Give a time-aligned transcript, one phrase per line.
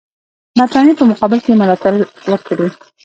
[0.57, 1.91] برټانیې په مقابل کې یې ملاتړ
[2.31, 2.67] وکړي.